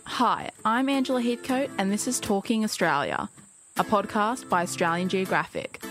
[0.05, 3.27] Hi, I'm Angela Heathcote, and this is Talking Australia,
[3.77, 5.83] a podcast by Australian Geographic.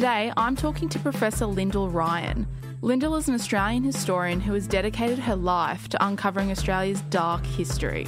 [0.00, 2.46] Today, I'm talking to Professor Lyndall Ryan.
[2.80, 8.06] Lyndall is an Australian historian who has dedicated her life to uncovering Australia's dark history.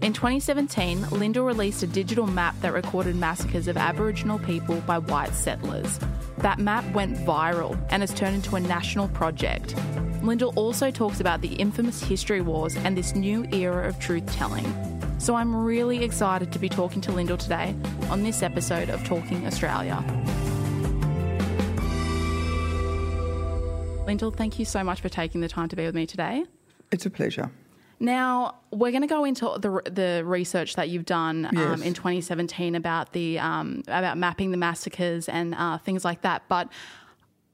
[0.00, 5.34] In 2017, Lyndall released a digital map that recorded massacres of Aboriginal people by white
[5.34, 6.00] settlers.
[6.38, 9.74] That map went viral and has turned into a national project.
[10.22, 14.64] Lyndall also talks about the infamous history wars and this new era of truth telling.
[15.18, 17.74] So I'm really excited to be talking to Lyndall today
[18.08, 20.02] on this episode of Talking Australia.
[24.10, 26.44] Lyndall, thank you so much for taking the time to be with me today.
[26.90, 27.48] It's a pleasure.
[28.00, 31.80] Now we're going to go into the the research that you've done um, Yes.
[31.82, 36.42] in 2017 about the um, about mapping the massacres and uh, things like that.
[36.48, 36.72] But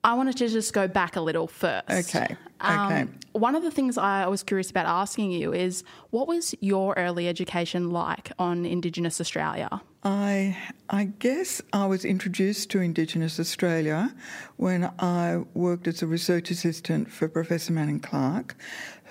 [0.03, 1.91] I wanted to just go back a little first.
[1.91, 3.07] Okay, Um, okay.
[3.33, 7.29] One of the things I was curious about asking you is what was your early
[7.29, 9.83] education like on Indigenous Australia?
[10.03, 10.57] I
[10.89, 14.15] I guess I was introduced to Indigenous Australia
[14.57, 18.57] when I worked as a research assistant for Professor Manning Clark,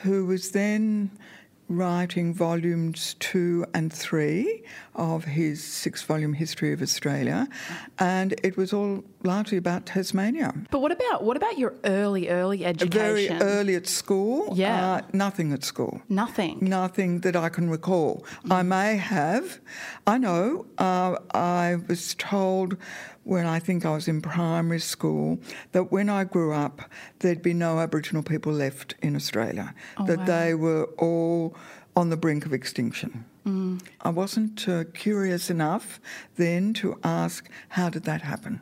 [0.03, 1.11] who was then
[1.67, 4.63] writing volumes two and three
[4.93, 7.47] of his six volume history of Australia,
[7.97, 10.53] and it was all largely about Tasmania.
[10.69, 12.99] But what about what about your early early education?
[12.99, 14.93] Very early at school, Yeah.
[14.95, 16.01] uh, nothing at school.
[16.07, 16.59] Nothing.
[16.61, 18.23] Nothing that I can recall.
[18.49, 19.59] I may have.
[20.05, 20.65] I know.
[20.77, 22.77] Uh, I was told
[23.25, 25.39] when I think I was in primary school
[25.73, 29.73] that when I grew up, there'd be no Aboriginal people left in Australia.
[30.05, 30.25] that wow.
[30.25, 31.55] they were all
[31.95, 33.25] on the brink of extinction.
[34.01, 35.99] I wasn't uh, curious enough
[36.35, 38.59] then to ask how did that happen.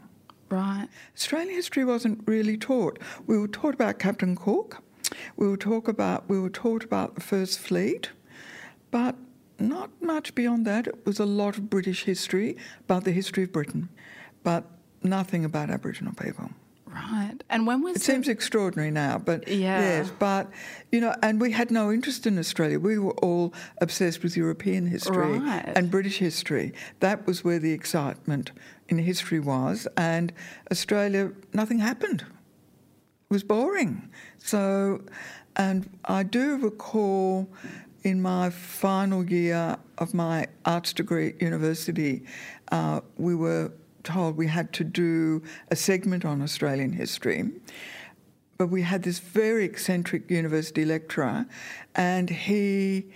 [0.50, 0.88] Right.
[1.16, 3.00] Australian history wasn't really taught.
[3.26, 4.84] We were taught about Captain Cook.
[5.38, 8.12] We were talk about we were taught about the First Fleet,
[8.92, 9.16] but
[9.58, 10.88] not much beyond that.
[10.88, 13.90] It was a lot of British history about the history of Britain,
[14.44, 14.66] but
[15.04, 16.50] nothing about Aboriginal people.
[16.88, 17.44] Right.
[17.50, 19.80] And when was It seems extraordinary now, but Yeah.
[19.80, 20.52] yes, but
[20.92, 22.80] you know, and we had no interest in Australia.
[22.80, 25.74] We were all obsessed with European history Right.
[25.76, 26.72] and British history.
[27.00, 28.52] That was where the excitement
[28.90, 30.32] in history was, and
[30.72, 32.22] Australia, nothing happened.
[32.22, 34.10] It was boring.
[34.38, 35.02] So,
[35.56, 37.50] and I do recall
[38.04, 42.24] in my final year of my arts degree at university,
[42.72, 43.72] uh, we were
[44.04, 47.52] told we had to do a segment on Australian history.
[48.58, 51.46] But we had this very eccentric university lecturer,
[51.96, 53.08] and he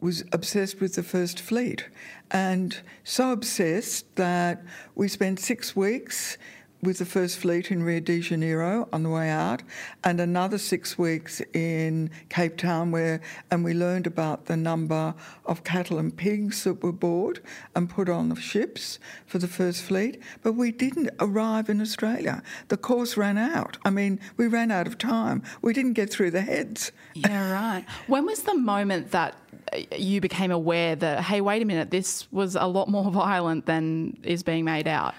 [0.00, 1.88] was obsessed with the First Fleet.
[2.30, 4.62] And so obsessed that
[4.94, 6.36] we spent six weeks
[6.84, 9.62] with the First Fleet in Rio de Janeiro on the way out,
[10.02, 15.14] and another six weeks in Cape Town, where and we learned about the number
[15.46, 17.40] of cattle and pigs that were bought
[17.74, 20.20] and put on the ships for the First Fleet.
[20.42, 22.42] But we didn't arrive in Australia.
[22.68, 23.78] The course ran out.
[23.84, 25.42] I mean, we ran out of time.
[25.62, 26.92] We didn't get through the heads.
[27.14, 27.84] Yeah, right.
[28.06, 29.34] When was the moment that
[29.72, 33.66] uh, you became aware that, hey, wait a minute, this was a lot more violent
[33.66, 35.14] than is being made out?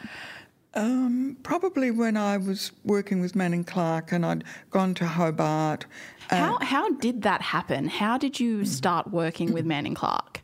[0.76, 5.86] Um, probably when I was working with Manning Clark and I'd gone to Hobart.
[6.30, 7.88] How, how did that happen?
[7.88, 10.42] How did you start working with Manning Clark?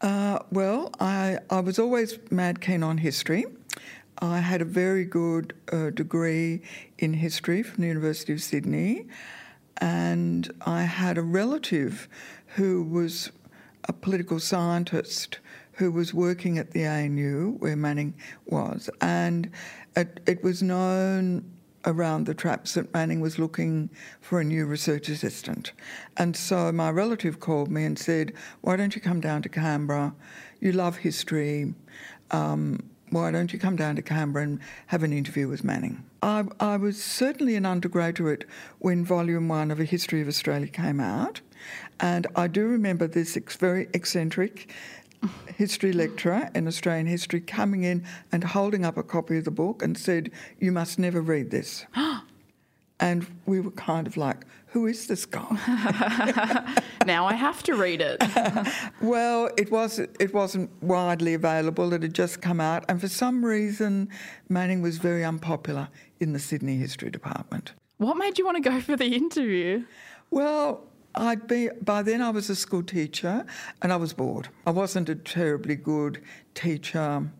[0.00, 3.44] Uh, well, I, I was always mad keen on history.
[4.18, 6.62] I had a very good uh, degree
[6.98, 9.06] in history from the University of Sydney,
[9.78, 12.08] and I had a relative
[12.54, 13.32] who was
[13.84, 15.40] a political scientist
[15.72, 18.14] who was working at the ANU where Manning
[18.46, 19.50] was, and
[19.96, 21.44] it, it was known
[21.84, 23.90] around the traps that Manning was looking
[24.20, 25.72] for a new research assistant.
[26.16, 30.14] And so my relative called me and said, Why don't you come down to Canberra?
[30.60, 31.74] You love history.
[32.30, 36.02] Um, why don't you come down to Canberra and have an interview with Manning?
[36.22, 38.46] I, I was certainly an undergraduate
[38.78, 41.42] when Volume 1 of A History of Australia came out,
[42.00, 44.72] and I do remember this ex- very eccentric
[45.56, 49.82] history lecturer in Australian history coming in and holding up a copy of the book
[49.82, 51.86] and said, You must never read this.
[53.00, 55.46] and we were kind of like, Who is this guy?
[57.06, 58.22] now I have to read it.
[59.00, 61.92] well, it was it wasn't widely available.
[61.92, 64.08] It had just come out, and for some reason,
[64.48, 65.88] Manning was very unpopular
[66.20, 67.72] in the Sydney History Department.
[67.98, 69.84] What made you want to go for the interview?
[70.30, 73.44] Well, I'd be by then I was a school teacher
[73.80, 74.48] and I was bored.
[74.66, 76.22] I wasn't a terribly good
[76.54, 77.30] teacher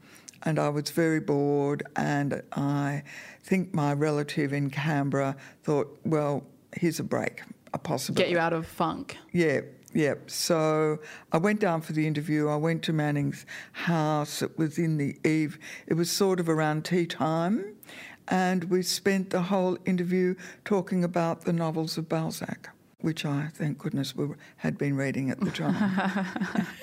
[0.43, 3.03] and I was very bored and I
[3.43, 6.45] think my relative in Canberra thought, well,
[6.77, 7.43] here's a break,
[7.73, 8.25] a possibility.
[8.25, 9.17] Get you out of funk.
[9.33, 9.61] Yeah,
[9.95, 10.15] yeah.
[10.27, 10.99] So
[11.33, 12.49] I went down for the interview.
[12.49, 14.43] I went to Manning's house.
[14.43, 15.59] It was in the eve.
[15.87, 17.75] It was sort of around tea time.
[18.29, 20.35] And we spent the whole interview
[20.65, 22.72] talking about the novels of Balzac
[23.03, 26.27] which I, thank goodness, we had been reading at the time.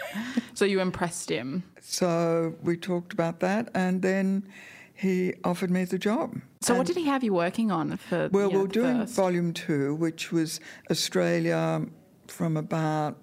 [0.53, 1.63] so you impressed him.
[1.81, 4.47] So we talked about that, and then
[4.93, 6.39] he offered me the job.
[6.61, 8.29] So and what did he have you working on for?
[8.31, 9.15] Well, we were doing first?
[9.15, 10.59] volume two, which was
[10.91, 11.85] Australia
[12.27, 13.17] from about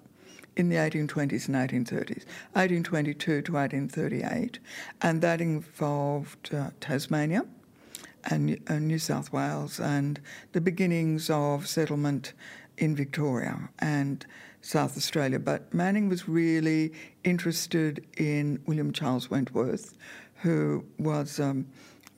[0.55, 4.59] in the 1820s and 1830s, 1822 to 1838,
[5.03, 7.45] and that involved uh, Tasmania
[8.25, 10.19] and uh, New South Wales and
[10.53, 12.33] the beginnings of settlement
[12.77, 14.25] in Victoria and
[14.61, 15.39] South Australia.
[15.39, 16.93] But Manning was really
[17.23, 19.97] interested in William Charles Wentworth,
[20.41, 21.67] who was um,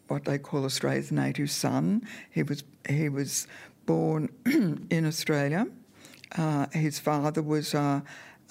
[0.08, 2.04] what they call Australia's native son.
[2.32, 3.48] He was he was
[3.86, 4.30] born
[4.90, 5.68] in Australia.
[6.38, 8.02] Uh, his father was uh,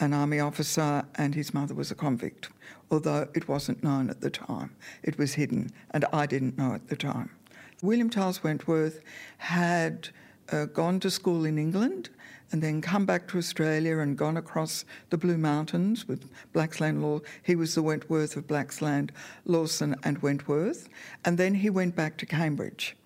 [0.01, 2.49] an army officer and his mother was a convict,
[2.91, 4.75] although it wasn't known at the time.
[5.03, 7.31] It was hidden, and I didn't know at the time.
[7.83, 9.01] William Charles Wentworth
[9.39, 10.09] had
[10.53, 12.11] uh, gone to school in England
[12.51, 17.21] and then come back to Australia and gone across the Blue Mountains with Blaxland Law.
[17.43, 19.11] He was the Wentworth of Blaxland,
[19.45, 20.89] Lawson and Wentworth.
[21.25, 22.97] And then he went back to Cambridge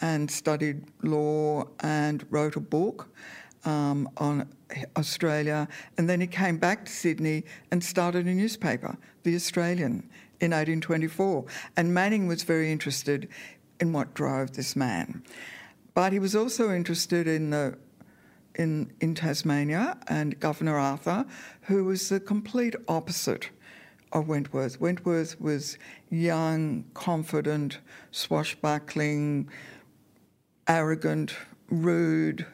[0.00, 3.08] and studied law and wrote a book
[3.64, 4.48] um, on
[4.96, 5.68] Australia.
[5.98, 10.08] And then he came back to Sydney and started a newspaper, The Australian,
[10.40, 11.44] in 1824.
[11.76, 13.28] And Manning was very interested
[13.80, 15.22] in what drove this man.
[15.94, 17.78] But he was also interested in the
[18.56, 21.26] in, in Tasmania and Governor Arthur,
[21.62, 23.50] who was the complete opposite
[24.12, 24.80] of Wentworth.
[24.80, 25.76] Wentworth was
[26.08, 27.78] young, confident,
[28.12, 29.48] swashbuckling,
[30.68, 31.34] arrogant,
[31.68, 32.46] rude,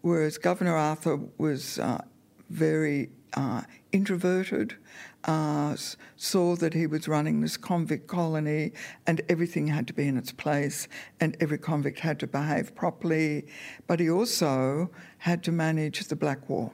[0.00, 2.00] whereas Governor Arthur was uh,
[2.48, 3.62] very uh,
[3.92, 4.76] introverted,
[5.24, 5.76] uh,
[6.16, 8.72] saw that he was running this convict colony
[9.06, 10.88] and everything had to be in its place
[11.20, 13.46] and every convict had to behave properly.
[13.86, 16.72] But he also had to manage the Black War.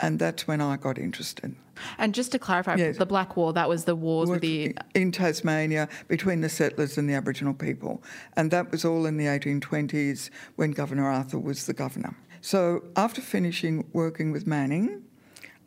[0.00, 1.54] And that's when I got interested.
[1.98, 2.98] And just to clarify, yes.
[2.98, 4.74] the Black War, that was the wars with the.
[4.94, 8.02] In Tasmania between the settlers and the Aboriginal people.
[8.36, 12.14] And that was all in the 1820s when Governor Arthur was the governor.
[12.40, 15.02] So after finishing working with Manning,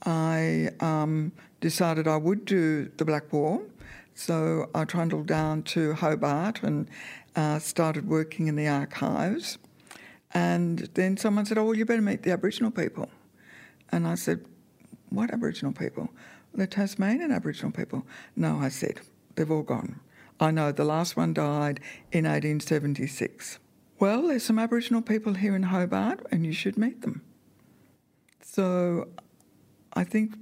[0.06, 1.32] I um,
[1.64, 3.62] decided I would do the Black War.
[4.16, 6.90] So I trundled down to Hobart and
[7.38, 9.58] uh, started working in the archives.
[10.34, 13.10] And then someone said, Oh, well, you better meet the Aboriginal people.
[13.94, 14.46] And I said,
[15.10, 16.10] What Aboriginal people?
[16.54, 18.06] The Tasmanian Aboriginal people.
[18.36, 19.00] No, I said,
[19.36, 20.02] they've all gone.
[20.42, 21.80] I know the last one died
[22.12, 23.58] in 1876.
[24.00, 27.22] Well, there's some Aboriginal people here in Hobart, and you should meet them.
[28.42, 29.08] So
[29.94, 30.34] I think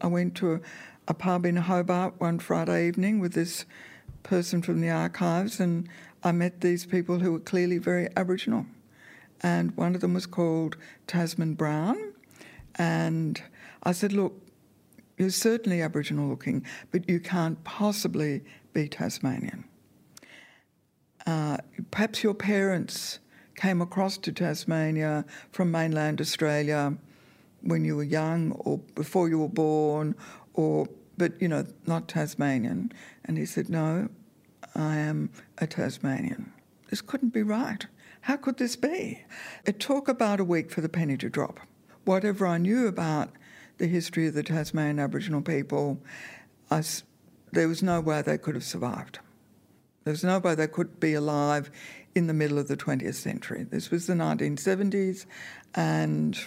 [0.00, 0.60] I went to a,
[1.08, 3.64] a pub in Hobart one Friday evening with this
[4.22, 5.88] person from the archives, and
[6.22, 8.66] I met these people who were clearly very Aboriginal.
[9.42, 12.12] And one of them was called Tasman Brown.
[12.76, 13.42] And
[13.82, 14.34] I said, Look,
[15.16, 19.64] you're certainly Aboriginal looking, but you can't possibly be Tasmanian.
[21.26, 21.58] Uh,
[21.90, 23.18] perhaps your parents
[23.56, 26.96] came across to Tasmania from mainland Australia
[27.62, 30.14] when you were young or before you were born,
[30.54, 30.86] or
[31.16, 32.92] but you know not Tasmanian.
[33.24, 34.08] And he said, "No,
[34.74, 36.52] I am a Tasmanian."
[36.88, 37.86] This couldn't be right.
[38.22, 39.24] How could this be?
[39.64, 41.60] It took about a week for the penny to drop.
[42.04, 43.30] Whatever I knew about
[43.78, 46.00] the history of the Tasmanian Aboriginal people,
[46.70, 46.82] I,
[47.52, 49.20] there was no way they could have survived.
[50.04, 51.70] There was no way they could be alive
[52.14, 53.64] in the middle of the 20th century.
[53.64, 55.26] This was the 1970s,
[55.74, 56.38] and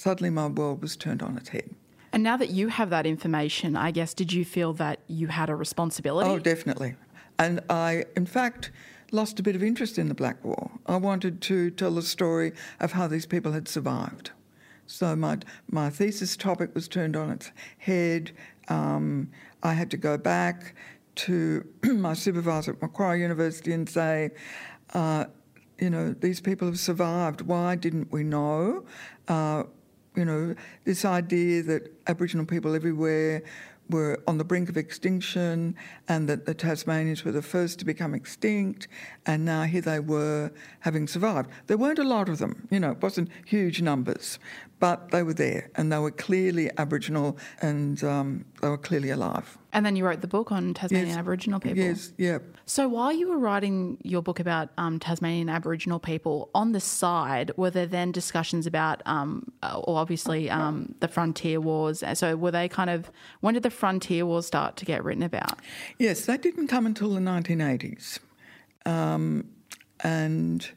[0.00, 1.68] suddenly my world was turned on its head.
[2.12, 5.50] And now that you have that information, I guess, did you feel that you had
[5.50, 6.28] a responsibility?
[6.28, 6.96] Oh, definitely.
[7.38, 8.70] And I, in fact,
[9.12, 10.70] lost a bit of interest in the Black War.
[10.86, 14.30] I wanted to tell the story of how these people had survived.
[14.86, 15.38] So my
[15.70, 18.32] my thesis topic was turned on its head.
[18.68, 19.30] Um,
[19.62, 20.74] I had to go back
[21.26, 24.30] to my supervisor at Macquarie University and say,
[24.94, 25.26] uh,
[25.78, 27.42] you know, these people have survived.
[27.42, 28.84] Why didn't we know?
[29.28, 29.64] Uh,
[30.16, 33.42] you know, this idea that Aboriginal people everywhere
[33.90, 35.74] were on the brink of extinction
[36.08, 38.88] and that the Tasmanians were the first to become extinct,
[39.26, 41.50] and now here they were having survived.
[41.66, 44.38] There weren't a lot of them, you know, it wasn't huge numbers,
[44.78, 49.58] but they were there and they were clearly Aboriginal and um, they were clearly alive.
[49.72, 51.18] And then you wrote the book on Tasmanian Yes.
[51.18, 51.78] Aboriginal people.
[51.78, 52.38] Yes, yeah.
[52.66, 57.52] So while you were writing your book about um, Tasmanian Aboriginal people, on the side
[57.56, 62.02] were there then discussions about, um, uh, or obviously um, the frontier wars?
[62.14, 63.10] So were they kind of
[63.40, 65.60] when did the frontier wars start to get written about?
[65.98, 68.18] Yes, that didn't come until the 1980s.
[68.86, 69.50] Um,
[70.02, 70.68] and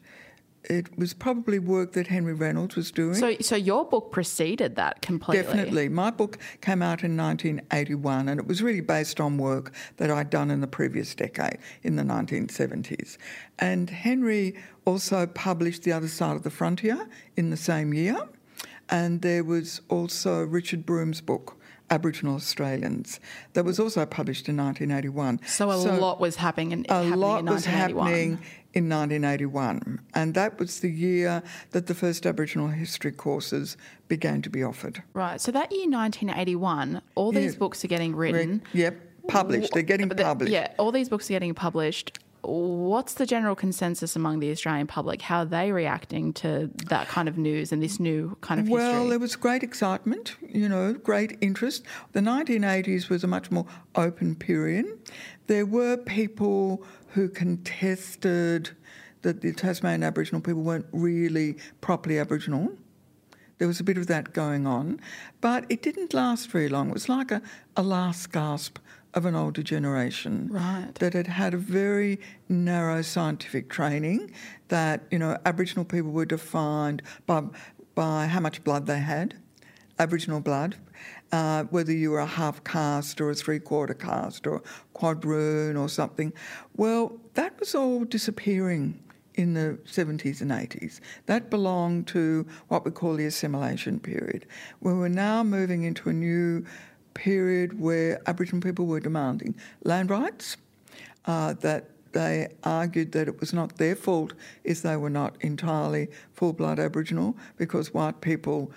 [0.70, 3.14] it was probably work that Henry Reynolds was doing.
[3.14, 5.42] So so your book preceded that completely.
[5.42, 5.88] Definitely.
[5.88, 10.30] My book came out in 1981 and it was really based on work that I'd
[10.30, 13.18] done in the previous decade, in the 1970s.
[13.58, 18.16] And Henry also published The Other Side of the Frontier in the same year.
[18.90, 21.56] And there was also Richard Broome's book,
[21.90, 23.18] Aboriginal Australians,
[23.54, 25.40] that was also published in 1981.
[25.46, 28.06] So a lot was happening in, A happening lot in was 1981.
[28.06, 28.38] happening
[28.74, 33.76] in 1981, and that was the year that the first Aboriginal history courses
[34.08, 35.02] began to be offered.
[35.12, 35.40] Right.
[35.40, 37.58] So that year 1981, all these Yeah.
[37.58, 38.62] books are getting written.
[38.72, 39.72] Yep, published.
[39.72, 40.52] They're getting the- published.
[40.52, 42.18] Yeah, all these books are getting published.
[42.42, 45.22] What's the general consensus among the Australian public?
[45.22, 48.92] How are they reacting to that kind of news and this new kind of Well,
[48.96, 49.08] history?
[49.10, 51.84] there was great excitement, you know, great interest.
[52.12, 53.64] The 1980s was a much more
[53.94, 54.84] open period.
[55.46, 58.70] There were people who contested
[59.22, 62.72] that the Tasmanian Aboriginal people weren't really properly Aboriginal.
[63.58, 65.00] There was a bit of that going on,
[65.40, 66.88] but it didn't last very long.
[66.88, 67.40] It was like a,
[67.76, 68.78] a last gasp
[69.14, 70.92] of an older generation Right.
[70.96, 74.32] that had had a very narrow scientific training.
[74.68, 77.44] That you know, Aboriginal people were defined by
[77.94, 79.36] by how much blood they had,
[80.00, 80.74] Aboriginal blood,
[81.34, 84.62] uh, whether you were a half caste or a three quarter caste or
[84.94, 86.32] quadroon or something.
[86.76, 89.02] Well, that was all disappearing
[89.34, 91.00] in the 70s and 80s.
[91.26, 94.46] That belonged to what we call the assimilation period.
[94.80, 96.64] We were now moving into a new
[97.14, 100.56] period where Aboriginal people were demanding land rights,
[101.26, 106.06] uh, that they argued that it was not their fault if they were not entirely
[106.32, 108.70] full blood Aboriginal because white people,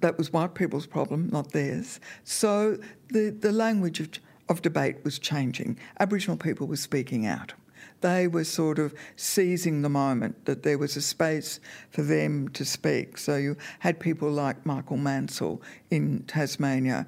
[0.00, 2.00] that was white people's problem, not theirs.
[2.24, 4.10] So the, the language of,
[4.48, 5.78] of debate was changing.
[6.00, 7.54] Aboriginal people were speaking out.
[8.02, 11.60] They were sort of seizing the moment that there was a space
[11.90, 13.16] for them to speak.
[13.16, 17.06] So you had people like Michael Mansell in Tasmania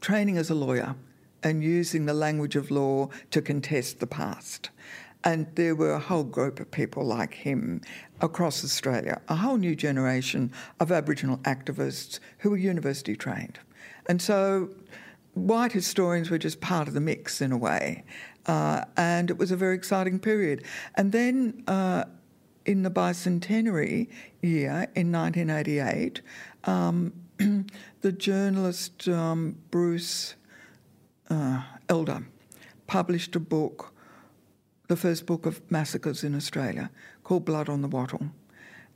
[0.00, 0.94] training as a lawyer
[1.42, 4.70] and using the language of law to contest the past.
[5.26, 7.80] And there were a whole group of people like him
[8.20, 13.58] across Australia, a whole new generation of Aboriginal activists who were university trained.
[14.08, 14.70] And so
[15.34, 18.04] white historians were just part of the mix in a way.
[18.46, 20.62] Uh, and it was a very exciting period.
[20.94, 22.04] And then uh,
[22.64, 24.08] in the bicentenary
[24.42, 26.20] year in 1988,
[26.62, 27.12] um,
[28.00, 30.36] the journalist um, Bruce
[31.30, 32.24] uh, Elder
[32.86, 33.92] published a book,
[34.88, 36.90] the first book of massacres in Australia,
[37.24, 38.30] called Blood on the Wattle.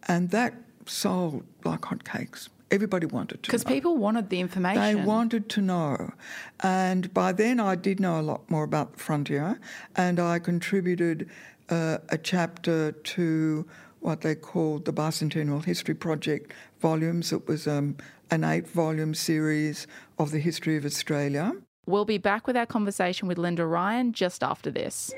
[0.09, 0.55] And that
[0.87, 2.49] sold like hotcakes.
[2.71, 4.83] Everybody wanted to Because people wanted the information.
[4.83, 6.13] They wanted to know.
[6.61, 9.59] And by then I did know a lot more about the frontier
[9.97, 11.29] and I contributed
[11.69, 13.67] uh, a chapter to
[13.99, 17.33] what they called the Bicentennial History Project volumes.
[17.33, 17.97] It was um,
[18.31, 21.53] an eight volume series of the history of Australia.
[21.87, 25.13] We'll be back with our conversation with Lyndall Ryan just after this.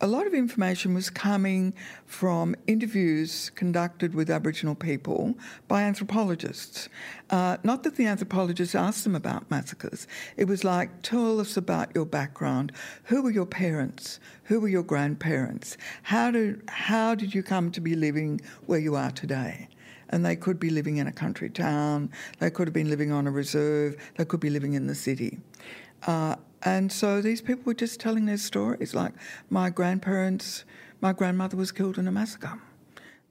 [0.02, 1.74] a lot of information was coming
[2.06, 5.36] from interviews conducted with Aboriginal people
[5.70, 6.90] by anthropologists.
[7.30, 10.06] Uh, not that the anthropologists asked them about massacres.
[10.36, 12.74] It was like, tell us about your background.
[13.06, 14.20] Who were your parents?
[14.44, 15.78] Who were your grandparents?
[16.04, 16.34] How
[16.68, 19.70] how did you come to be living where you are today?
[20.10, 22.10] And they could be living in a country town,
[22.40, 25.40] they could have been living on a reserve, they could be living in the city.
[26.08, 29.14] Uh, and so these people were just telling their stories, like
[29.50, 30.66] my grandparents,
[31.02, 32.60] my grandmother was killed in a massacre.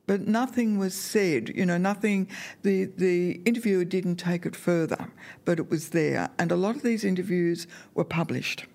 [0.07, 2.29] But nothing was said, you know, nothing,
[2.63, 5.09] the, the interviewer didn't take it further,
[5.45, 6.29] but it was there.
[6.39, 8.67] And a lot of these interviews were published.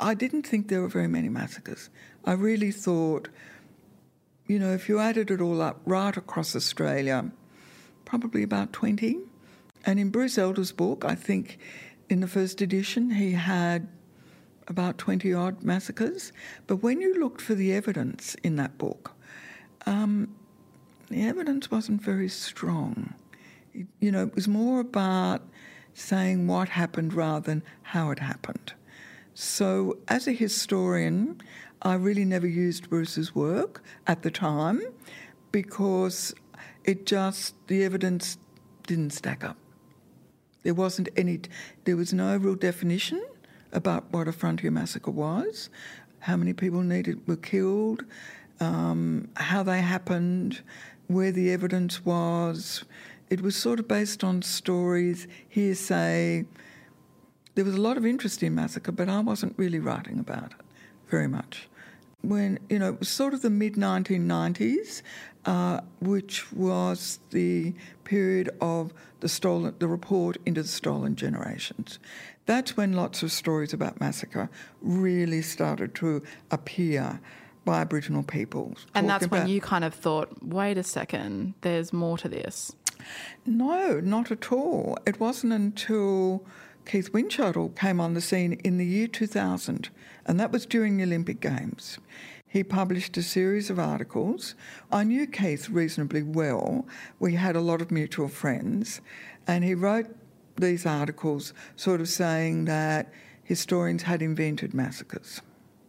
[0.00, 1.90] I didn't think there were very many massacres.
[2.24, 3.28] I really thought
[4.46, 7.30] you know, if you added it all up right across Australia,
[8.04, 9.18] probably about 20.
[9.86, 11.58] And in Bruce Elder's book, I think
[12.08, 13.88] in the first edition, he had
[14.68, 16.32] about 20 odd massacres.
[16.66, 19.12] But when you looked for the evidence in that book,
[19.86, 20.34] um,
[21.08, 23.14] the evidence wasn't very strong.
[23.72, 25.46] It- you know, it was more about
[25.92, 28.72] saying what happened rather than how it happened.
[29.34, 31.40] So, as a historian,
[31.86, 34.80] I really never used Bruce's work at the time
[35.52, 36.34] because
[36.82, 38.38] it just, the evidence
[38.86, 39.58] didn't stack up.
[40.62, 41.40] There wasn't any,
[41.84, 43.22] there was no real definition
[43.70, 45.68] about what a frontier massacre was,
[46.20, 48.04] how many people needed were killed,
[48.60, 50.62] um, how they happened,
[51.08, 52.84] where the evidence was.
[53.28, 56.46] It was sort of based on stories, hearsay.
[57.56, 60.60] There was a lot of interest in massacre, but I wasn't really writing about it
[61.08, 61.68] very much.
[62.28, 65.02] When, you know, it was sort of the mid 1990s,
[65.44, 71.98] uh, which was the period of the stolen, the report into the stolen generations.
[72.46, 74.50] That's when lots of stories about massacre
[74.82, 77.20] really started to appear
[77.64, 78.74] by Aboriginal people.
[78.94, 82.72] And that's when you kind of thought, wait a second, there's more to this.
[83.46, 84.98] No, not at all.
[85.06, 86.44] It wasn't until
[86.86, 89.88] Keith Windschuttle came on the scene in the year 2000,
[90.26, 91.98] and that was during the Olympic Games.
[92.46, 94.54] He published a series of articles.
[94.92, 96.86] I knew Keith reasonably well.
[97.18, 99.00] We had a lot of mutual friends,
[99.46, 100.06] and he wrote
[100.56, 105.42] these articles sort of saying that historians had invented massacres.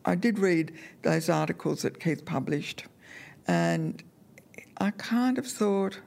[0.05, 2.85] I did read those articles that Keith published,
[3.47, 4.03] and
[4.77, 5.99] I kind of thought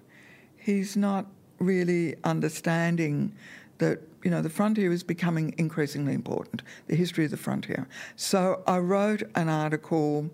[0.56, 1.26] he's not
[1.58, 3.34] really understanding
[3.78, 7.86] that you know the frontier is becoming increasingly important the history of the frontier
[8.16, 10.30] so i wrote an article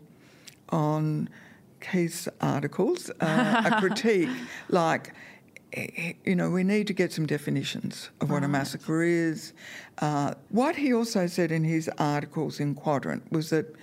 [0.71, 1.29] on
[1.81, 4.31] Keith's articles uh, a critique
[4.69, 5.13] like
[5.73, 9.53] eh, you know, we need to get some definitions of what a massacre is.
[9.99, 13.75] Uh, what he also said in his articles in Quadrant was that,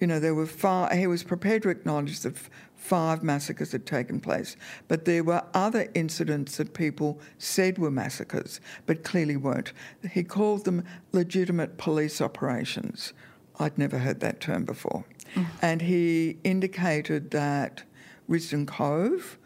[0.00, 2.36] you know, there were five, he was prepared to acknowledge that
[2.80, 4.56] five massacres had taken place,
[4.88, 9.72] but there were other incidents that people said were massacres, but clearly weren't.
[10.10, 13.12] He called them legitimate police operations.
[13.58, 15.04] I'd never heard that term before.
[15.34, 15.46] Mm.
[15.60, 17.84] And he indicated that
[18.28, 19.38] Risdon Cove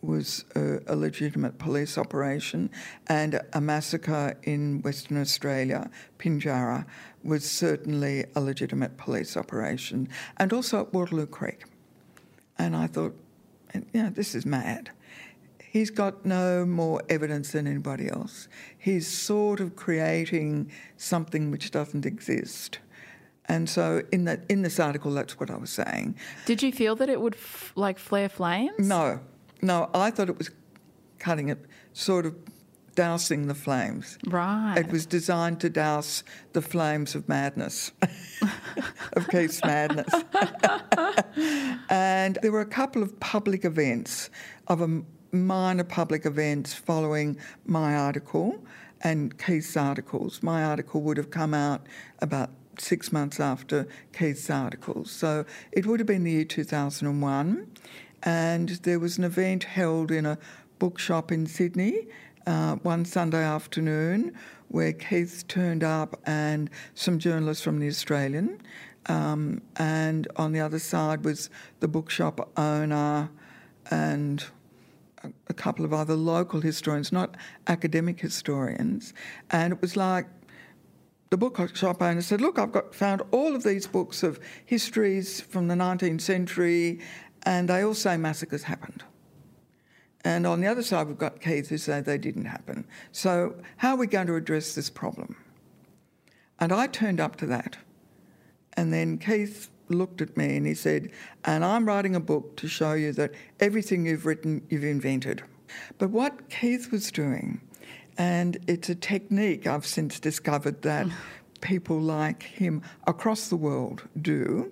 [0.00, 2.70] was a, a legitimate police operation,
[3.08, 6.86] and a massacre in Western Australia, Pinjarra,
[7.24, 11.64] was certainly a legitimate police operation, and also at Waterloo Creek.
[12.58, 13.14] And I thought,
[13.74, 14.90] you know, this is mad.
[15.62, 18.48] He's got no more evidence than anybody else.
[18.78, 22.78] He's sort of creating something which doesn't exist.
[23.44, 26.16] And so, in that in this article, that's what I was saying.
[26.46, 28.78] Did you feel that it would f- like flare flames?
[28.78, 29.20] No,
[29.62, 30.50] no, I thought it was
[31.18, 31.58] cutting it,
[31.92, 32.34] sort of
[32.98, 34.18] dousing the flames.
[34.26, 34.74] Right.
[34.76, 37.92] It was designed to douse the flames of madness,
[39.12, 40.12] of Keith's madness.
[41.88, 44.30] and there were a couple of public events,
[44.66, 48.64] of a minor public events following my article
[49.02, 50.42] and Keith's articles.
[50.42, 51.86] My article would have come out
[52.18, 55.12] about six months after Keith's articles.
[55.12, 57.70] So it would have been the year 2001.
[58.24, 60.36] And there was an event held in a
[60.80, 62.08] bookshop in Sydney
[62.48, 64.34] uh, one Sunday afternoon
[64.68, 68.60] where Keith turned up and some journalists from the Australian.
[69.06, 73.28] Um, and on the other side was the bookshop owner
[73.90, 74.44] and
[75.22, 79.12] a, a couple of other local historians, not academic historians,
[79.50, 80.26] and it was like
[81.30, 85.68] the bookshop owner said, "Look, I've got found all of these books of histories from
[85.68, 87.00] the 19th century,
[87.44, 89.04] and they all say massacres happened."
[90.28, 92.84] And on the other side, we've got Keith who say they didn't happen.
[93.12, 95.36] So, how are we going to address this problem?
[96.60, 97.78] And I turned up to that.
[98.74, 101.12] And then Keith looked at me and he said,
[101.46, 105.42] And I'm writing a book to show you that everything you've written, you've invented.
[105.96, 107.62] But what Keith was doing,
[108.18, 111.06] and it's a technique I've since discovered that
[111.62, 114.70] people like him across the world do,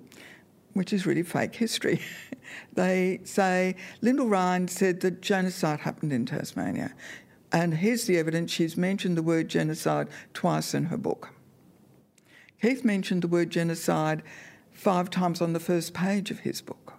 [0.77, 2.01] which is really fake history.
[2.75, 6.95] they say Lyndall Ryan said that genocide happened in Tasmania.
[7.51, 11.31] And here's the evidence she's mentioned the word genocide twice in her book.
[12.61, 14.23] Keith mentioned the word genocide
[14.71, 16.95] five times on the first page of his book,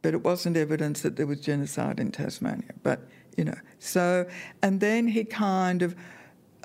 [0.00, 2.72] but it wasn't evidence that there was genocide in Tasmania.
[2.82, 3.00] But,
[3.36, 4.26] you know, so,
[4.62, 5.94] and then he kind of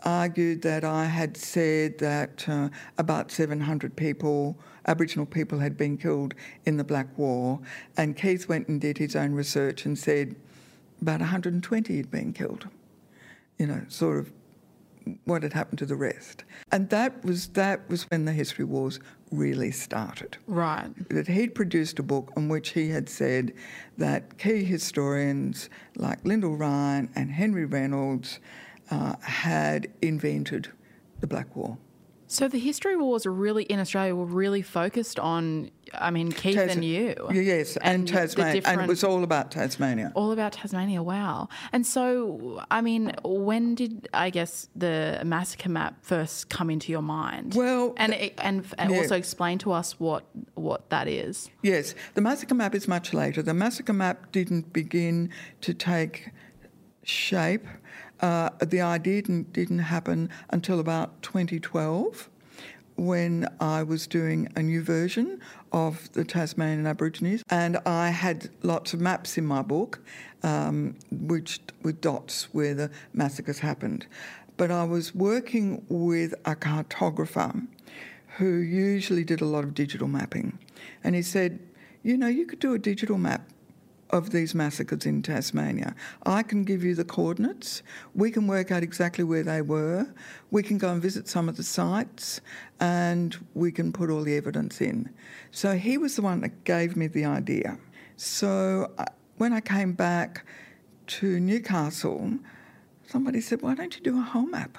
[0.05, 6.33] argued that I had said that uh, about 700 people, Aboriginal people, had been killed
[6.65, 7.59] in the Black War,
[7.97, 10.35] and Keith went and did his own research and said
[11.01, 12.67] about 120 had been killed.
[13.57, 14.31] You know, sort of
[15.25, 16.43] what had happened to the rest.
[16.71, 18.99] And that was that was when the history wars
[19.31, 20.37] really started.
[20.47, 20.89] Right.
[21.09, 23.53] That he'd produced a book in which he had said
[23.97, 28.39] that key historians like Lyndall Ryan and Henry Reynolds
[28.91, 30.71] uh, had invented
[31.19, 31.77] the Black War.
[32.31, 36.75] So the history wars really in Australia were really focused on, I mean, Keith Tas-
[36.75, 37.15] and you.
[37.31, 40.11] Yes, and, and Tasmania, and it was all about Tasmania.
[40.13, 41.01] All about Tasmania.
[41.01, 41.49] Wow.
[41.71, 47.01] And so, I mean, when did I guess the massacre map first come into your
[47.01, 47.55] mind?
[47.55, 48.97] Well, and and, and yeah.
[48.97, 51.49] also explain to us what what that is.
[51.63, 53.41] Yes, the massacre map is much later.
[53.41, 56.29] The massacre map didn't begin to take
[57.03, 57.65] shape
[58.21, 62.29] uh, the idea didn't, didn't happen until about 2012
[62.99, 65.39] when I was doing a new version
[65.71, 69.99] of the Tasmanian Aborigines, and I had lots of maps in my book,
[70.43, 74.05] um, which with dots where the massacres happened.
[74.57, 77.65] But I was working with a cartographer
[78.37, 80.59] who usually did a lot of digital mapping,
[81.01, 81.59] and he said,
[82.03, 83.49] "You know, you could do a digital map
[84.09, 85.95] of these massacres in Tasmania.
[86.25, 87.83] I can give you the coordinates.
[88.15, 90.07] We can work out exactly where they were.
[90.51, 92.41] We can go and visit some of the sites
[92.79, 95.09] and we can put all the evidence in.
[95.51, 97.77] So he was the one that gave me the idea.
[98.17, 99.05] So uh,
[99.37, 100.45] when I came back
[101.07, 102.33] to Newcastle,
[103.07, 104.77] somebody said, Why don't you do a whole map?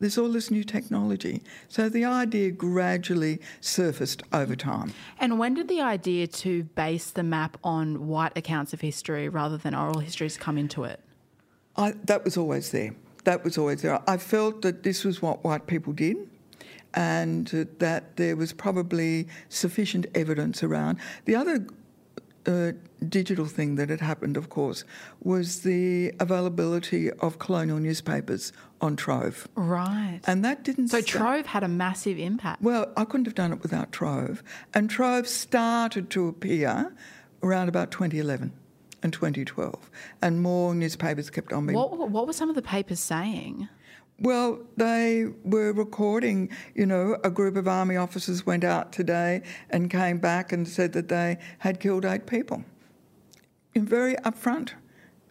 [0.00, 1.42] There's all this new technology.
[1.68, 4.94] So the idea gradually surfaced over time.
[5.18, 9.58] And when did the idea to base the map on white accounts of history rather
[9.58, 11.00] than oral histories come into it?
[11.76, 12.94] I, that was always there.
[13.24, 14.00] That was always there.
[14.08, 16.16] I felt that this was what white people did
[16.94, 17.46] and
[17.78, 20.98] that there was probably sufficient evidence around.
[21.26, 21.66] The other
[22.46, 22.72] uh,
[23.08, 24.84] digital thing that had happened, of course,
[25.22, 29.46] was the availability of colonial newspapers on Trove.
[29.54, 30.20] Right.
[30.26, 30.88] And that didn't.
[30.88, 32.62] So Trove had a massive impact.
[32.62, 34.42] Well, I couldn't have done it without Trove.
[34.74, 36.92] And Trove started to appear
[37.42, 38.52] around about 2011
[39.02, 39.90] and 2012,
[40.20, 41.78] and more newspapers kept on being.
[41.78, 43.68] What, what were some of the papers saying?
[44.18, 49.88] Well, they were recording, you know, a group of army officers went out today and
[49.88, 52.62] came back and said that they had killed eight people.
[53.74, 54.72] In very upfront,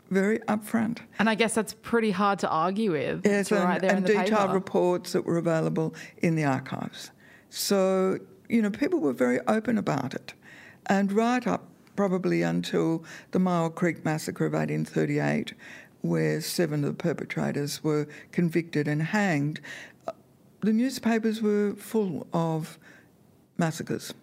[0.10, 1.00] very upfront.
[1.17, 3.26] And I guess that's pretty hard to argue with.
[3.26, 4.54] Yes, and, right and the detailed paper.
[4.54, 7.12] reports that were available in the archives.
[7.50, 10.34] So, you know, people were very open about it.
[10.88, 15.54] And right up probably until the Myall Creek massacre of 1838,
[16.02, 19.60] where seven of the perpetrators were convicted and hanged,
[20.08, 20.13] uh,
[20.62, 22.80] the newspapers were full of
[23.58, 24.13] massacres.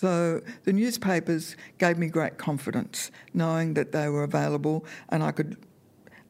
[0.00, 5.56] So the newspapers gave me great confidence, knowing that they were available and I could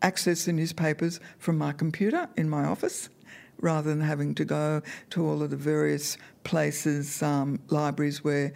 [0.01, 3.11] access the newspapers from my computer in my office
[3.61, 8.55] rather than having to go to all of the various places, um, libraries where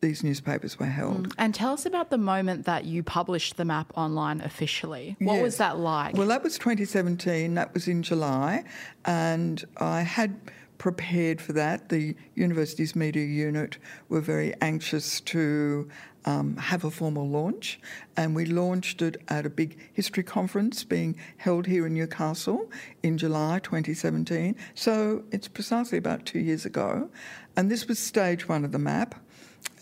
[0.00, 1.28] these newspapers were held.
[1.28, 1.34] Mm.
[1.36, 5.16] And tell us about the moment that you published the map online officially.
[5.18, 5.42] What yes.
[5.42, 6.16] was that like?
[6.16, 7.52] Well, that was 2017.
[7.52, 8.64] That was in July,
[9.04, 10.40] and I had
[10.78, 11.88] prepared for that.
[11.88, 15.88] The university's media unit were very anxious to
[16.24, 17.80] um, have a formal launch,
[18.16, 22.70] and we launched it at a big history conference being held here in Newcastle
[23.02, 24.54] in July 2017.
[24.74, 27.10] So it's precisely about two years ago,
[27.56, 29.14] and this was stage one of the map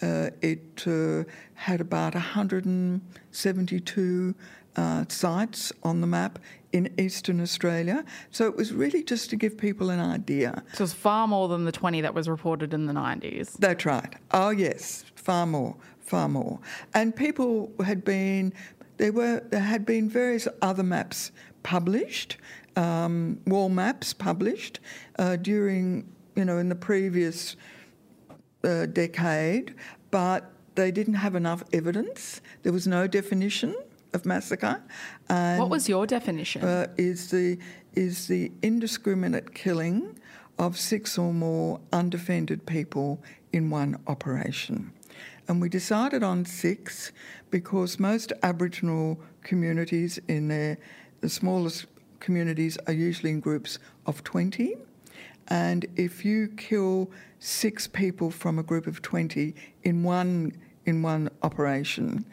[0.03, 4.35] uh, it uh, had about 172
[4.77, 6.39] uh, sites on the map
[6.73, 8.05] in eastern Australia.
[8.31, 10.63] So it was really just to give people an idea.
[10.75, 13.55] So it's far more than the 20 that was reported in the 90s.
[13.55, 14.15] That's right.
[14.33, 16.61] Oh, yes, far more, far more.
[16.95, 18.53] And people had been,
[18.99, 22.37] there were, there had been various other maps published,
[22.77, 24.81] um, wall maps published
[25.19, 27.57] uh, during, you know, in the previous
[28.65, 29.75] uh, decade,
[30.11, 32.43] but they didn't have enough evidence.
[32.63, 33.75] There was no definition
[34.17, 34.83] of massacre.
[35.29, 36.65] And, what was your definition?
[36.65, 37.59] Uh, is the
[37.95, 40.19] is the indiscriminate killing
[40.59, 44.93] of six or more undefended people in one operation.
[45.49, 47.13] And we decided on six
[47.51, 50.79] because most Aboriginal communities in their
[51.21, 51.87] the smallest
[52.21, 54.77] communities are usually in groups of 20.
[55.49, 60.53] And if you kill six people from a group of 20 in one
[60.85, 62.25] in one operation,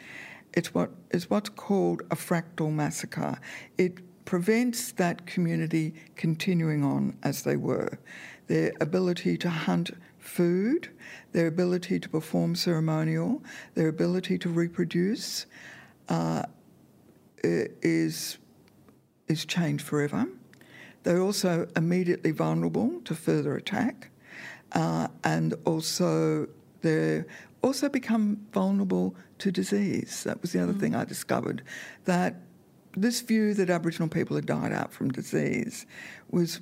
[0.54, 3.40] it's what is what's called a fractal massacre.
[3.78, 8.00] It prevents that community continuing on as they were.
[8.48, 10.90] Their ability to hunt food,
[11.32, 15.46] their ability to perform ceremonial, their ability to reproduce
[16.10, 16.44] uh,
[17.44, 18.38] is
[19.28, 20.28] is changed forever.
[21.04, 24.10] They're also immediately vulnerable to further attack,
[24.72, 26.48] uh, and also
[26.82, 27.24] they
[27.62, 30.24] also become vulnerable to disease.
[30.24, 30.80] That was the other mm.
[30.80, 31.64] thing I discovered
[32.06, 32.36] that
[32.96, 35.86] this view that Aboriginal people had died out from disease
[36.32, 36.62] was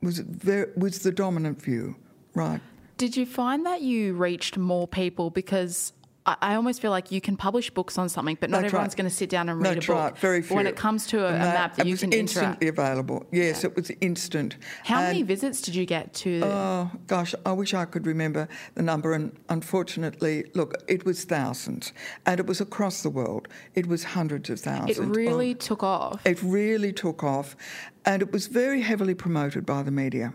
[0.00, 1.96] was very, was the dominant view,
[2.34, 2.60] right?
[2.98, 5.92] Did you find that you reached more people because
[6.40, 8.96] I almost feel like you can publish books on something, but not That's everyone's right.
[8.96, 9.98] going to sit down and read That's a book.
[9.98, 10.18] Right.
[10.18, 10.56] Very few.
[10.56, 12.78] When it comes to a, a map that you can instantly interact.
[12.78, 13.26] available.
[13.32, 13.70] Yes, yeah.
[13.70, 14.56] it was instant.
[14.84, 16.40] How and, many visits did you get to?
[16.44, 19.12] Oh gosh, I wish I could remember the number.
[19.12, 21.92] And unfortunately, look, it was thousands,
[22.26, 23.48] and it was across the world.
[23.74, 24.98] It was hundreds of thousands.
[24.98, 26.26] It really oh, took off.
[26.26, 27.56] It really took off,
[28.04, 30.32] and it was very heavily promoted by the media.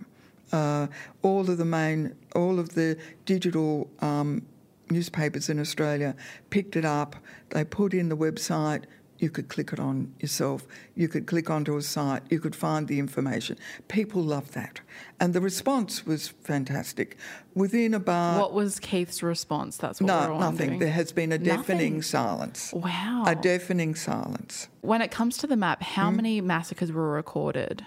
[0.51, 0.85] Uh,
[1.23, 4.45] all of the main, all of the digital um,
[4.93, 6.15] newspapers in Australia
[6.49, 7.15] picked it up.
[7.49, 8.85] They put in the website.
[9.19, 10.67] You could click it on yourself.
[10.95, 12.23] You could click onto a site.
[12.29, 13.57] You could find the information.
[13.87, 14.81] People loved that.
[15.19, 17.17] And the response was fantastic.
[17.53, 18.41] Within about.
[18.41, 19.77] What was Keith's response?
[19.77, 20.79] That's what no, nothing.
[20.79, 22.01] There has been a deafening nothing.
[22.01, 22.73] silence.
[22.73, 23.23] Wow.
[23.25, 24.67] A deafening silence.
[24.81, 26.17] When it comes to the map, how mm.
[26.17, 27.85] many massacres were recorded?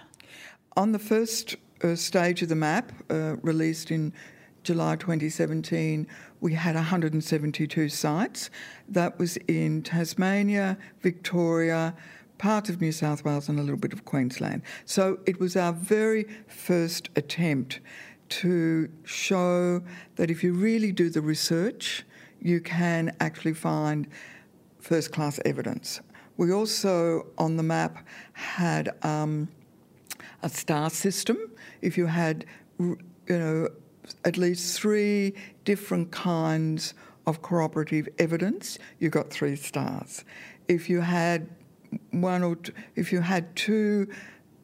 [0.75, 4.13] On the first uh, stage of the map, uh, released in
[4.63, 6.07] July 2017,
[6.39, 8.49] we had 172 sites.
[8.87, 11.95] That was in Tasmania, Victoria,
[12.37, 14.61] part of New South Wales, and a little bit of Queensland.
[14.85, 17.79] So it was our very first attempt
[18.29, 19.81] to show
[20.15, 22.05] that if you really do the research,
[22.41, 24.07] you can actually find
[24.79, 26.01] first class evidence.
[26.37, 29.47] We also, on the map, had um,
[30.43, 31.37] a star system.
[31.81, 32.45] If you had,
[32.79, 32.97] you
[33.27, 33.69] know,
[34.25, 35.33] at least three
[35.65, 36.93] different kinds
[37.25, 40.23] of corroborative evidence, you got three stars.
[40.67, 41.49] If you had
[42.11, 44.07] one or two, if you had two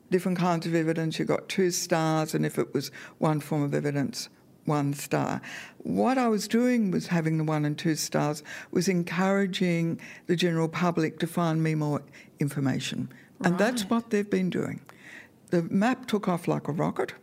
[0.10, 3.73] different kinds of evidence, you got two stars, and if it was one form of
[3.73, 4.29] evidence,
[4.65, 5.41] one star.
[5.79, 10.69] What I was doing was having the one and two stars was encouraging the general
[10.69, 12.01] public to find me more
[12.39, 13.12] information.
[13.39, 13.49] Right.
[13.49, 14.79] And that's what they've been doing.
[15.49, 17.13] The map took off like a rocket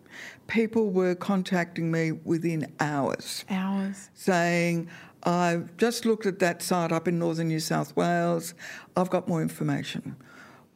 [0.46, 3.44] people were contacting me within hours.
[3.51, 4.11] Hours.
[4.14, 4.88] Saying,
[5.23, 8.55] I've just looked at that site up in northern New South Wales,
[8.96, 10.16] I've got more information.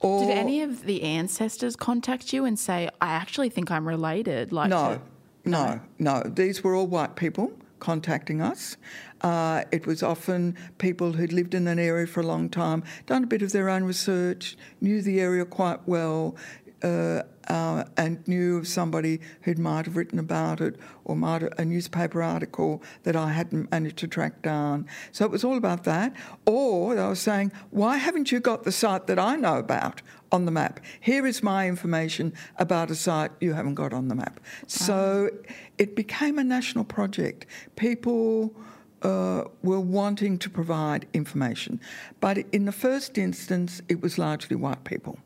[0.01, 4.53] Or, Did any of the ancestors contact you and say, I actually think I'm related?
[4.53, 5.01] Like no,
[5.45, 6.23] to, no, no, no.
[6.29, 8.77] These were all white people contacting us.
[9.21, 13.25] Uh, it was often people who'd lived in an area for a long time, done
[13.25, 16.37] a bit of their own research, knew the area quite well,
[16.85, 21.53] uh, uh, and knew of somebody who might have written about it or might have,
[21.59, 24.87] a newspaper article that I hadn't managed to track down.
[25.13, 26.15] So it was all about that.
[26.47, 30.45] Or they were saying, why haven't you got the site that I know about on
[30.45, 30.81] the map?
[31.01, 34.41] Here is my information about a site you haven't got on the map.
[34.67, 35.31] So
[35.79, 37.47] it became a national project.
[37.77, 38.55] People.
[39.03, 41.79] Uh, were wanting to provide information.
[42.21, 45.19] But in the first instance, it was largely white people.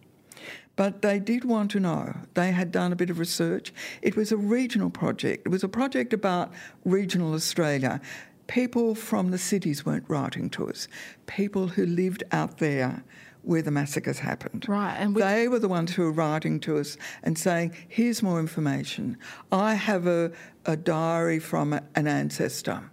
[0.79, 2.15] But they did want to know.
[2.35, 3.75] They had done a bit of research.
[4.01, 5.45] It was a regional project.
[5.45, 6.53] It was a project about
[6.85, 8.01] regional Australia.
[8.47, 10.87] People from the cities weren't writing to us.
[11.27, 13.03] People who lived out there
[13.43, 14.67] where the massacres happened.
[14.69, 18.39] Right, and they were the ones who were writing to us and saying, "Here's more
[18.39, 19.17] information.
[19.51, 20.31] I have a,
[20.65, 22.89] a diary from an ancestor.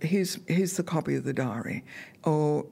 [0.00, 1.84] here's, here's the copy of the diary,
[2.22, 2.64] or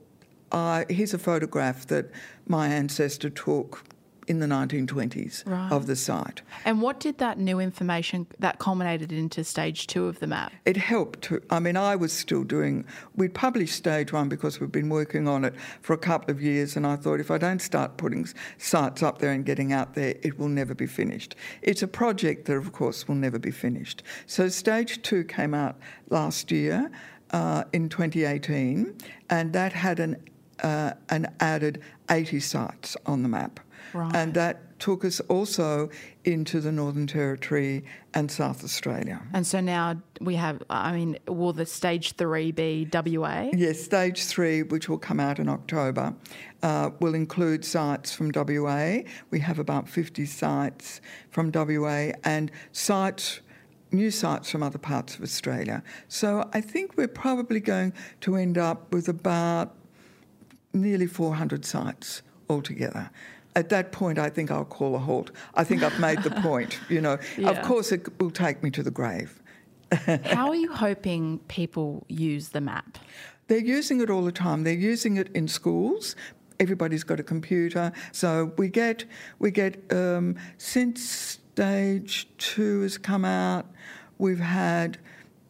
[0.52, 2.10] uh, here's a photograph that
[2.46, 3.84] my ancestor took
[4.28, 5.72] in the 1920s Right.
[5.72, 6.42] of the site.
[6.64, 10.52] And what did that new information that culminated into stage two of the map?
[10.64, 11.32] It helped.
[11.50, 12.84] I mean, I was still doing.
[13.16, 16.76] We'd published stage one because we've been working on it for a couple of years,
[16.76, 20.14] and I thought if I don't start putting sites up there and getting out there,
[20.22, 21.34] it will never be finished.
[21.60, 24.04] It's a project that, of course, will never be finished.
[24.26, 25.76] So stage two came out
[26.10, 26.92] last year
[27.32, 28.94] uh, in 2018,
[29.30, 30.16] and that had an
[30.62, 33.61] uh, an added 80 sites on the map.
[33.92, 34.14] Right.
[34.14, 35.90] And that took us also
[36.25, 39.22] into the Northern Territory and South Australia.
[39.33, 43.51] And so now we have, I mean, will the stage three be WA?
[43.53, 46.14] Yes, stage three, which will come out in October,
[46.62, 48.98] uh, will include sites from WA.
[49.31, 53.40] We have about 50 sites from WA and sites,
[53.92, 55.83] new sites from other parts of Australia.
[56.09, 59.77] So I think we're probably going to end up with about
[60.72, 63.11] nearly 400 sites altogether.
[63.54, 65.30] At that point, I think I'll call a halt.
[65.54, 66.78] I think I've made the point.
[66.88, 69.42] You know, of course, it will take me to the grave.
[70.24, 72.98] How are you hoping people use the map?
[73.48, 74.64] They're using it all the time.
[74.64, 76.16] They're using it in schools.
[76.58, 79.04] Everybody's got a computer, so we get
[79.40, 81.02] we get um, since
[81.52, 83.66] stage two has come out,
[84.18, 84.98] we've had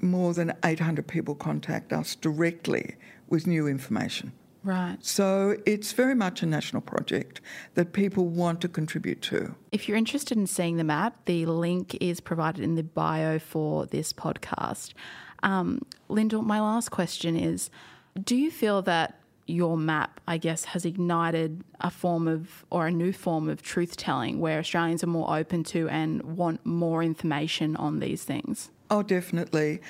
[0.01, 2.97] more than 800 people contact us directly
[3.29, 4.33] with new information.
[4.65, 4.97] Right.
[5.01, 7.41] So it's very much a national project
[7.75, 9.55] that people want to contribute to.
[9.73, 13.87] If you're interested in seeing the map, the link is provided in the bio for
[13.87, 14.93] this podcast.
[15.43, 17.71] Um, Lyndall, my last question is
[18.23, 22.91] Do you feel that your map, I guess, has ignited a form of or a
[22.91, 27.75] new form of truth telling where Australians are more open to and want more information
[27.77, 28.71] on these things?
[28.91, 29.81] Oh, definitely.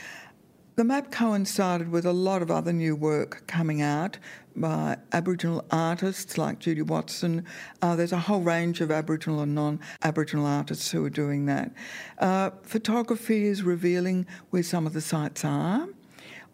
[0.74, 4.16] The map coincided with a lot of other new work coming out
[4.56, 7.44] by Aboriginal artists like Judy Watson.
[7.82, 11.72] Uh, there's a whole range of Aboriginal and non Aboriginal artists who are doing that.
[12.18, 15.88] Uh, photography is revealing where some of the sites are.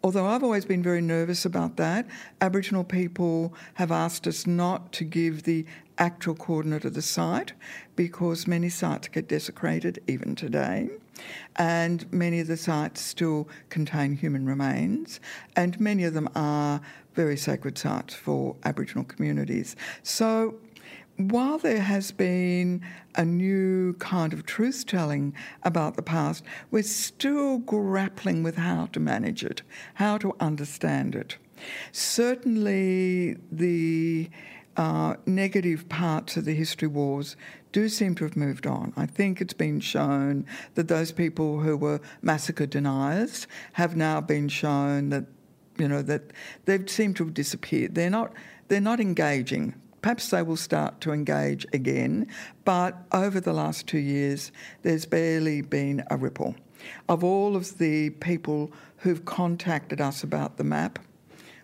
[0.03, 2.05] Although I've always been very nervous about that,
[2.41, 5.65] Aboriginal people have asked us not to give the
[5.97, 7.53] actual coordinate of the site
[7.99, 10.89] because many sites get desecrated even today,
[11.57, 15.19] and many of the sites still contain human remains,
[15.57, 16.79] and many of them are
[17.13, 19.75] very sacred sites for Aboriginal communities.
[20.01, 20.55] So
[21.17, 22.81] while there has been
[23.15, 25.33] a new kind of truth telling
[25.63, 29.61] about the past, we're still grappling with how to manage it,
[29.95, 31.35] how to understand it.
[31.91, 34.29] Certainly, the
[34.79, 37.35] uh, negative parts of the history wars
[37.71, 38.93] do seem to have moved on.
[38.97, 44.49] I think it's been shown that those people who were massacre deniers have now been
[44.49, 45.25] shown that
[45.77, 46.31] you know that
[46.65, 47.95] they've seemed to have disappeared.
[47.95, 48.33] They're not
[48.67, 49.75] they're not engaging.
[50.01, 52.27] Perhaps they will start to engage again,
[52.63, 54.51] but over the last two years,
[54.81, 56.55] there's barely been a ripple.
[57.09, 60.99] Of all of the people who've contacted us about the map,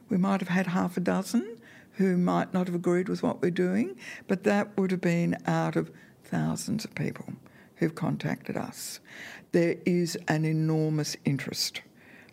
[0.09, 1.54] we might have had half a dozen
[1.97, 3.95] who might not have agreed with what we're doing,
[4.27, 5.91] but that would have been out of
[6.23, 7.33] thousands of people
[7.75, 8.99] who've contacted us.
[9.51, 11.81] There is an enormous interest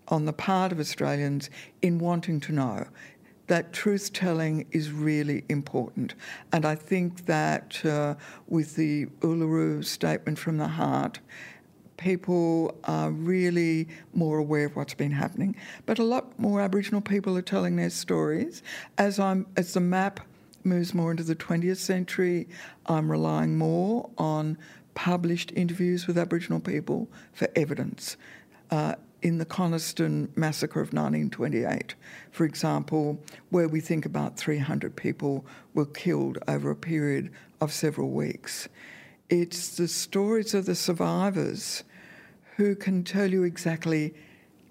[0.08, 2.86] on the part of Australians in wanting to know
[3.46, 6.14] that truth telling is really important.
[6.52, 8.14] And I think that uh,
[8.48, 11.20] with the Uluru statement from the heart,
[12.02, 15.54] people are really more aware of what's been happening.
[15.86, 18.62] But a lot more Aboriginal people are telling their stories.
[18.98, 20.20] As I'm as the map
[20.64, 22.48] moves more into the 20th century,
[22.86, 24.58] I'm relying more on
[24.94, 28.16] published interviews with Aboriginal people for evidence.
[28.70, 31.94] Uh, in the Coniston massacre of 1928,
[32.32, 38.10] for example, where we think about 300 people were killed over a period of several
[38.10, 38.68] weeks.
[39.30, 41.84] It's the stories of the survivors
[42.56, 44.14] who can tell you exactly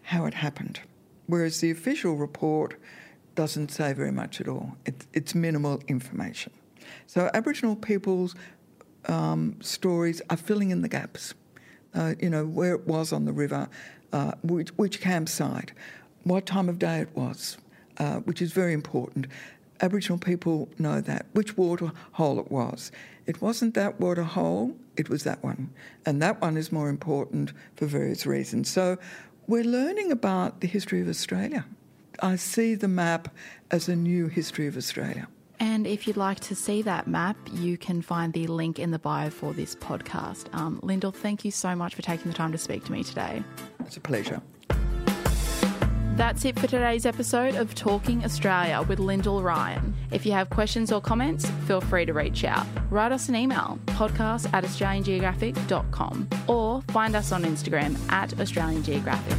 [0.03, 0.79] how it happened,
[1.27, 2.75] whereas the official report
[3.35, 4.75] doesn't say very much at all.
[4.85, 6.51] It, it's minimal information.
[7.07, 8.35] So Aboriginal people's
[9.07, 11.33] um, stories are filling in the gaps.
[11.93, 13.67] Uh, you know, where it was on the river,
[14.13, 15.73] uh, which, which campsite,
[16.23, 17.57] what time of day it was,
[17.97, 19.27] uh, which is very important.
[19.81, 22.91] Aboriginal people know that, which water hole it was.
[23.25, 25.71] It wasn't that water hole, it was that one.
[26.05, 28.69] And that one is more important for various reasons.
[28.69, 28.97] So
[29.47, 31.65] we're learning about the history of Australia.
[32.21, 33.33] I see the map
[33.71, 35.27] as a new history of Australia.
[35.59, 38.97] And if you'd like to see that map, you can find the link in the
[38.97, 40.53] bio for this podcast.
[40.55, 43.43] Um, Lyndall, thank you so much for taking the time to speak to me today.
[43.81, 44.41] It's a pleasure.
[46.15, 49.95] That's it for today's episode of Talking Australia with Lyndall Ryan.
[50.11, 52.67] If you have questions or comments, feel free to reach out.
[52.89, 59.37] Write us an email, podcast at australiangeographic.com, or find us on Instagram at Australian Geographic.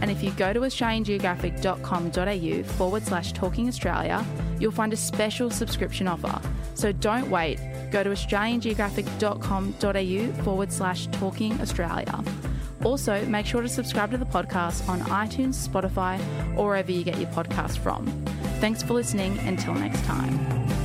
[0.00, 4.24] And if you go to australiangeographic.com.au forward slash talking Australia,
[4.58, 6.40] you'll find a special subscription offer.
[6.74, 7.58] So don't wait.
[7.90, 12.24] Go to australiangeographic.com.au forward slash talking Australia.
[12.84, 16.20] Also, make sure to subscribe to the podcast on iTunes, Spotify,
[16.56, 18.06] or wherever you get your podcast from.
[18.60, 19.38] Thanks for listening.
[19.40, 20.83] Until next time.